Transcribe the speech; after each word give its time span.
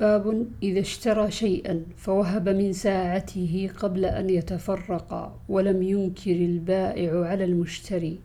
باب 0.00 0.46
إذا 0.62 0.80
اشترى 0.80 1.30
شيئا 1.30 1.82
فوهب 1.96 2.48
من 2.48 2.72
ساعته 2.72 3.70
قبل 3.78 4.04
أن 4.04 4.30
يتفرقا 4.30 5.40
ولم 5.48 5.82
ينكر 5.82 6.32
البائع 6.32 7.24
على 7.24 7.44
المشتري 7.44 8.18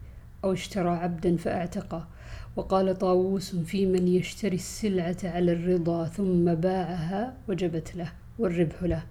أو 0.43 0.53
اشترى 0.53 0.89
عبدا 0.89 1.35
فأعتقه. 1.35 2.07
وقال 2.55 2.97
طاووس 2.97 3.55
في 3.55 3.85
من 3.85 4.07
يشتري 4.07 4.55
السلعة 4.55 5.17
على 5.23 5.51
الرضا 5.53 6.05
ثم 6.05 6.53
باعها 6.55 7.33
وجبت 7.47 7.95
له 7.95 8.11
والربح 8.39 8.83
له. 8.83 9.03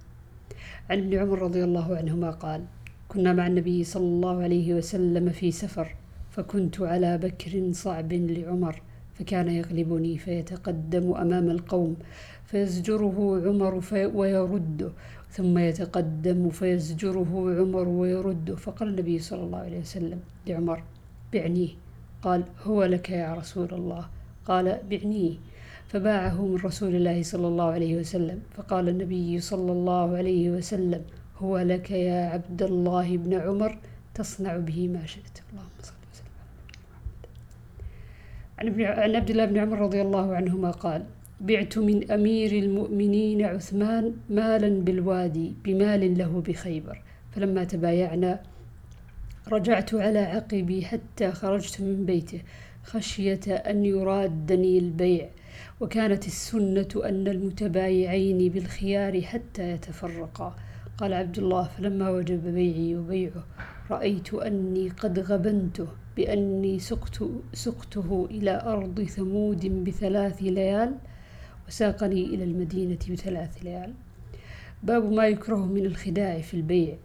عن 0.90 0.98
ابن 0.98 1.18
عمر 1.18 1.42
رضي 1.42 1.64
الله 1.64 1.96
عنهما 1.96 2.30
قال 2.30 2.64
كنا 3.08 3.32
مع 3.32 3.46
النبي 3.46 3.84
صلى 3.84 4.06
الله 4.06 4.42
عليه 4.42 4.74
وسلم 4.74 5.30
في 5.30 5.50
سفر 5.50 5.94
فكنت 6.30 6.80
على 6.80 7.18
بكر 7.18 7.72
صعب 7.72 8.12
لعمر 8.12 8.82
فكان 9.14 9.48
يغلبني 9.48 10.18
فيتقدم 10.18 11.14
أمام 11.14 11.50
القوم 11.50 11.96
فيزجره 12.46 13.42
عمر 13.46 13.80
في 13.80 14.06
ويرده 14.06 14.90
ثم 15.30 15.58
يتقدم 15.58 16.50
فيزجره 16.50 17.56
عمر 17.58 17.88
ويرده 17.88 18.56
فقال 18.56 18.88
النبي 18.88 19.18
صلى 19.18 19.42
الله 19.42 19.58
عليه 19.58 19.80
وسلم 19.80 20.20
لعمر 20.46 20.82
بعنيه 21.32 21.68
قال 22.22 22.44
هو 22.64 22.84
لك 22.84 23.10
يا 23.10 23.34
رسول 23.34 23.68
الله. 23.72 24.06
قال 24.46 24.78
بعنيه 24.90 25.34
فباعه 25.88 26.46
من 26.46 26.56
رسول 26.56 26.94
الله 26.94 27.22
صلى 27.22 27.46
الله 27.48 27.64
عليه 27.64 27.96
وسلم. 28.00 28.40
فقال 28.56 28.88
النبي 28.88 29.40
صلى 29.40 29.72
الله 29.72 30.16
عليه 30.16 30.50
وسلم 30.50 31.02
هو 31.38 31.58
لك 31.58 31.90
يا 31.90 32.28
عبد 32.28 32.62
الله 32.62 33.16
بن 33.16 33.34
عمر 33.34 33.78
تصنع 34.14 34.56
به 34.56 34.88
ما 34.88 35.06
شئت. 35.06 35.36
اللهم 35.52 35.76
صل 35.82 36.01
عن 38.58 39.16
عبد 39.16 39.30
الله 39.30 39.44
بن 39.44 39.58
عمر 39.58 39.78
رضي 39.78 40.02
الله 40.02 40.34
عنهما 40.36 40.70
قال 40.70 41.04
بعت 41.40 41.78
من 41.78 42.10
أمير 42.10 42.52
المؤمنين 42.52 43.42
عثمان 43.42 44.14
مالا 44.30 44.68
بالوادي 44.84 45.54
بمال 45.64 46.18
له 46.18 46.42
بخيبر 46.46 47.02
فلما 47.32 47.64
تبايعنا 47.64 48.40
رجعت 49.48 49.94
على 49.94 50.18
عقبي 50.18 50.84
حتى 50.84 51.32
خرجت 51.32 51.80
من 51.80 52.06
بيته 52.06 52.40
خشية 52.84 53.40
أن 53.48 53.84
يرادني 53.84 54.78
البيع 54.78 55.28
وكانت 55.80 56.26
السنة 56.26 56.88
أن 57.04 57.28
المتبايعين 57.28 58.48
بالخيار 58.48 59.22
حتى 59.22 59.70
يتفرقا. 59.70 60.56
قال 60.98 61.12
عبد 61.12 61.38
الله 61.38 61.68
فلما 61.78 62.10
وجب 62.10 62.54
بيعي 62.54 62.96
وبيعه 62.96 63.44
رأيت 63.92 64.34
أني 64.34 64.88
قد 64.88 65.18
غبنته 65.18 65.86
بأني 66.16 66.78
سقت 66.78 67.18
سقته 67.52 68.28
إلى 68.30 68.62
أرض 68.74 69.02
ثمود 69.02 69.84
بثلاث 69.84 70.42
ليال 70.42 70.94
وساقني 71.68 72.24
إلى 72.24 72.44
المدينة 72.44 72.98
بثلاث 73.10 73.62
ليال. 73.62 73.94
باب 74.82 75.12
ما 75.12 75.26
يكره 75.26 75.66
من 75.66 75.86
الخداع 75.86 76.40
في 76.40 76.54
البيع. 76.54 76.96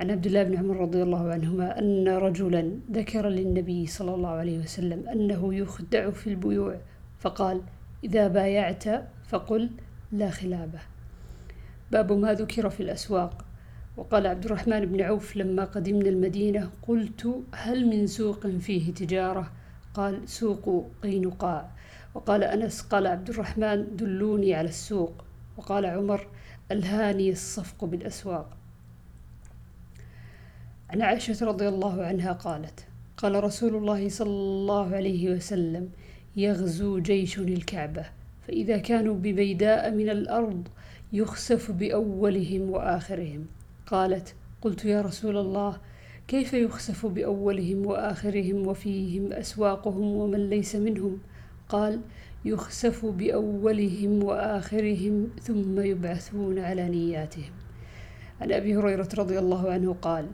عن 0.00 0.10
عبد 0.10 0.26
الله 0.26 0.42
بن 0.42 0.56
عمر 0.56 0.76
رضي 0.76 1.02
الله 1.02 1.32
عنهما 1.32 1.78
أن 1.78 2.08
رجلا 2.08 2.80
ذكر 2.92 3.28
للنبي 3.28 3.86
صلى 3.86 4.14
الله 4.14 4.28
عليه 4.28 4.58
وسلم 4.58 5.08
أنه 5.08 5.54
يخدع 5.54 6.10
في 6.10 6.26
البيوع 6.26 6.76
فقال 7.18 7.62
إذا 8.04 8.28
بايعت 8.28 8.84
فقل 9.28 9.70
لا 10.12 10.30
خلابة. 10.30 10.78
باب 11.92 12.12
ما 12.12 12.34
ذكر 12.34 12.70
في 12.70 12.82
الأسواق. 12.82 13.45
وقال 13.96 14.26
عبد 14.26 14.44
الرحمن 14.44 14.86
بن 14.86 15.00
عوف 15.00 15.36
لما 15.36 15.64
قدمنا 15.64 16.08
المدينة 16.08 16.70
قلت 16.88 17.44
هل 17.54 17.86
من 17.86 18.06
سوق 18.06 18.46
فيه 18.46 18.94
تجارة؟ 18.94 19.52
قال 19.94 20.28
سوق 20.28 20.86
قينقاع. 21.02 21.70
وقال 22.14 22.44
أنس 22.44 22.80
قال 22.80 23.06
عبد 23.06 23.30
الرحمن 23.30 23.96
دلوني 23.96 24.54
على 24.54 24.68
السوق. 24.68 25.24
وقال 25.56 25.86
عمر 25.86 26.26
ألهاني 26.72 27.30
الصفق 27.30 27.84
بالأسواق. 27.84 28.56
عن 30.90 31.02
عائشة 31.02 31.46
رضي 31.46 31.68
الله 31.68 32.04
عنها 32.04 32.32
قالت 32.32 32.86
قال 33.16 33.44
رسول 33.44 33.74
الله 33.76 34.08
صلى 34.08 34.30
الله 34.30 34.96
عليه 34.96 35.30
وسلم 35.30 35.90
يغزو 36.36 36.98
جيش 36.98 37.38
الكعبة 37.38 38.04
فإذا 38.48 38.78
كانوا 38.78 39.14
ببيداء 39.14 39.90
من 39.90 40.08
الأرض 40.08 40.68
يخسف 41.12 41.70
بأولهم 41.70 42.70
وآخرهم. 42.70 43.46
قالت 43.86 44.34
قلت 44.62 44.84
يا 44.84 45.00
رسول 45.00 45.36
الله 45.36 45.78
كيف 46.28 46.54
يخسف 46.54 47.06
بأولهم 47.06 47.86
وآخرهم 47.86 48.66
وفيهم 48.66 49.32
أسواقهم 49.32 50.06
ومن 50.06 50.50
ليس 50.50 50.76
منهم 50.76 51.18
قال 51.68 52.00
يخسف 52.44 53.06
بأولهم 53.06 54.24
وآخرهم 54.24 55.28
ثم 55.42 55.80
يبعثون 55.80 56.58
على 56.58 56.88
نياتهم. 56.88 57.52
عن 58.40 58.52
أبي 58.52 58.76
هريرة 58.76 59.08
رضي 59.18 59.38
الله 59.38 59.70
عنه 59.70 59.96
قال 60.02 60.26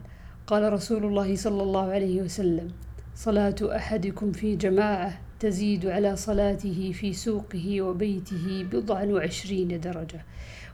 قال 0.46 0.72
رسول 0.72 1.04
الله 1.04 1.36
صلى 1.36 1.62
الله 1.62 1.90
عليه 1.90 2.22
وسلم 2.22 2.70
صلاة 3.14 3.56
أحدكم 3.62 4.32
في 4.32 4.56
جماعة 4.56 5.20
تزيد 5.40 5.86
على 5.86 6.16
صلاته 6.16 6.92
في 6.92 7.12
سوقه 7.12 7.82
وبيته 7.82 8.66
بضع 8.72 9.04
وعشرين 9.04 9.80
درجة. 9.80 10.24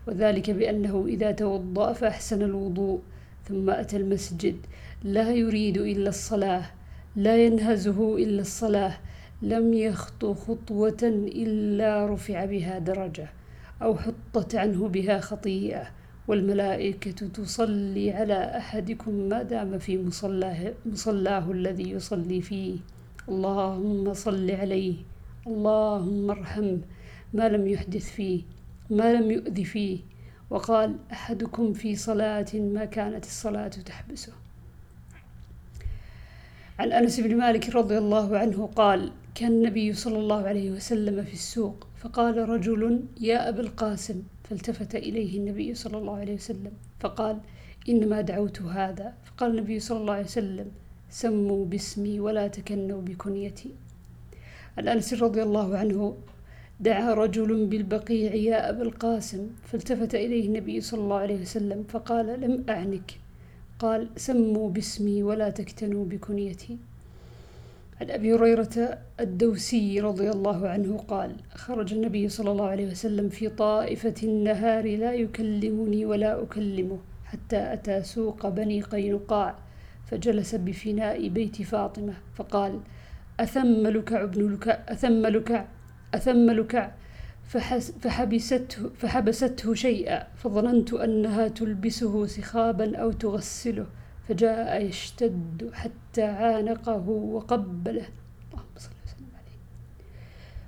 وذلك 0.09 0.51
بأنه 0.51 1.05
إذا 1.09 1.33
توضأ 1.33 1.93
فأحسن 1.93 2.43
الوضوء 2.43 3.01
ثم 3.45 3.71
أتى 3.71 3.97
المسجد. 3.97 4.57
لا 5.05 5.31
يريد 5.33 5.77
إلا 5.79 6.09
الصلاة 6.09 6.65
لا 7.17 7.45
ينهزه 7.45 8.17
إلا 8.17 8.41
الصلاة 8.41 8.97
لم 9.43 9.75
يخطو 9.75 10.35
خطوة 10.35 11.03
إلا 11.03 12.07
رفع 12.07 12.45
بها 12.45 12.79
درجة 12.79 13.29
أو 13.83 13.97
حطت 13.97 14.55
عنه 14.55 14.89
بها 14.89 15.21
خطيئة. 15.21 15.91
والملائكة 16.29 17.27
تصلي 17.29 18.13
على 18.13 18.57
أحدكم 18.57 19.15
ما 19.15 19.43
دام 19.43 19.79
في 19.79 19.99
مصلاه, 20.03 20.75
مصلاه 20.87 21.51
الذي 21.51 21.91
يصلي 21.91 22.41
فيه. 22.41 22.77
اللهم 23.29 24.15
صل 24.15 24.51
عليه 24.51 24.95
اللهم 25.47 26.31
ارحمه 26.31 26.79
ما 27.35 27.49
لم 27.49 27.67
يحدث 27.67 28.11
فيه. 28.11 28.43
ما 28.91 29.13
لم 29.13 29.31
يؤذ 29.31 29.65
فيه. 29.65 29.99
وقال 30.51 30.97
أحدكم 31.13 31.73
في 31.73 31.97
صلاة 31.97 32.47
ما 32.55 32.85
كانت 32.85 33.25
الصلاة 33.25 33.69
تحبسه. 33.69 34.33
عن 36.79 36.93
أنس 36.93 37.21
بن 37.21 37.37
مالك 37.37 37.77
رضي 37.77 37.99
الله 37.99 38.39
عنه 38.39 38.67
قال 38.67 39.13
كان 39.35 39.53
النبي 39.53 39.93
صلى 39.93 40.19
الله 40.19 40.47
عليه 40.49 40.71
وسلم 40.71 41.25
في 41.25 41.33
السوق 41.33 41.87
فقال 41.97 42.49
رجل 42.49 43.01
يا 43.21 43.49
أبا 43.49 43.61
القاسم 43.61 44.23
فالتفت 44.45 44.95
إليه 44.95 45.39
النبي 45.39 45.75
صلى 45.75 45.99
الله 45.99 46.17
عليه 46.17 46.35
وسلم 46.35 46.73
فقال 47.01 47.41
إنما 47.89 48.21
دعوت 48.21 48.63
هذا. 48.63 49.15
فقال 49.25 49.51
النبي 49.51 49.81
صلى 49.81 49.99
الله 49.99 50.13
عليه 50.13 50.25
وسلم 50.25 50.71
سموا 51.11 51.65
باسمي 51.65 52.21
ولا 52.21 52.49
تكنوا 52.49 53.03
بكنيتي. 53.03 53.71
عن 54.79 54.89
أنس 54.89 55.15
رضي 55.15 55.43
الله 55.43 55.79
عنه 55.79 56.17
دعا 56.81 57.15
رجل 57.15 57.67
بالبقيع 57.67 58.35
يا 58.35 58.71
أبا 58.71 58.83
القاسم 58.83 59.51
فالتفت 59.65 60.15
إليه 60.15 60.47
النبي 60.47 60.81
صلى 60.81 61.01
الله 61.01 61.17
عليه 61.17 61.41
وسلم 61.41 61.85
فقال 61.89 62.41
لم 62.41 62.65
أعنك. 62.69 63.13
قال 63.79 64.09
سموا 64.17 64.71
باسمي 64.71 65.23
ولا 65.23 65.51
تكتنوا 65.51 66.05
بكنيتي. 66.05 66.79
عن 68.01 68.11
أبي 68.11 68.35
هريرة 68.35 68.99
الدوسي 69.21 70.01
رضي 70.01 70.31
الله 70.31 70.69
عنه 70.69 70.97
قال 70.99 71.37
خرج 71.55 71.95
النبي 71.95 72.29
صلى 72.29 72.51
الله 72.51 72.67
عليه 72.67 72.87
وسلم 72.91 73.29
في 73.29 73.49
طائفة 73.49 74.15
النهار 74.23 74.97
لا 74.97 75.13
يكلمني 75.13 76.07
ولا 76.07 76.43
أكلمه 76.43 76.99
حتى 77.25 77.73
أتى 77.73 78.03
سوق 78.03 78.49
بني 78.49 78.81
قينقاع 78.83 79.55
فجلس 80.07 80.55
بفناء 80.55 81.29
بيت 81.29 81.63
فاطمة 81.63 82.15
فقال 82.37 82.81
أثم 83.41 83.87
لكع 83.87 84.23
ابن 84.23 84.53
لكع 84.53 84.79
أثم 84.89 85.27
لكع 85.27 85.65
أثم 86.15 86.51
لكع 86.51 86.91
فحبسته, 88.01 88.91
فحبسته 88.99 89.75
شيئا 89.75 90.27
فظننت 90.37 90.93
أنها 90.93 91.49
تلبسه 91.49 92.27
سخابا 92.27 92.97
أو 92.97 93.13
تغسله 93.13 93.87
فجاء 94.29 94.85
يشتد 94.85 95.71
حتى 95.75 96.23
عانقه 96.23 97.09
وقبله. 97.09 98.07
اللهم 98.53 98.75
صل 98.77 98.91
وسلم 99.05 99.29
عليه. 99.35 99.59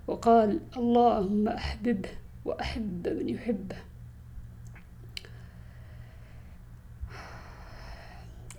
وقال 0.07 0.61
اللهم 0.77 1.49
أحببه 1.49 2.09
وأحب 2.45 3.09
من 3.09 3.29
يحبه. 3.29 3.77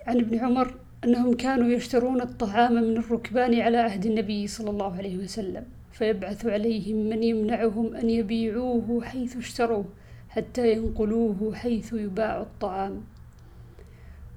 عن 0.06 0.20
ابن 0.20 0.38
عمر 0.38 0.74
أنهم 1.04 1.32
كانوا 1.34 1.68
يشترون 1.68 2.20
الطعام 2.20 2.72
من 2.72 2.96
الركبان 2.96 3.60
على 3.60 3.78
عهد 3.78 4.06
النبي 4.06 4.46
صلى 4.46 4.70
الله 4.70 4.96
عليه 4.96 5.16
وسلم. 5.18 5.66
فيبعث 5.92 6.46
عليهم 6.46 6.96
من 6.96 7.22
يمنعهم 7.22 7.94
أن 7.94 8.10
يبيعوه 8.10 9.00
حيث 9.04 9.36
اشتروه 9.36 9.84
حتى 10.28 10.72
ينقلوه 10.72 11.54
حيث 11.54 11.92
يباع 11.92 12.40
الطعام. 12.40 13.00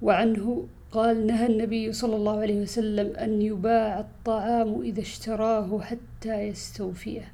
وعنه 0.02 0.68
قال 0.92 1.28
نهى 1.28 1.46
النبي 1.46 1.94
صلى 1.94 2.16
الله 2.16 2.40
عليه 2.40 2.62
وسلم 2.62 3.16
أن 3.16 3.42
يباع 3.42 4.00
الطعام 4.00 4.82
إذا 4.82 5.02
اشتراه 5.02 5.80
حتى 5.82 6.42
يستوفيه. 6.42 7.32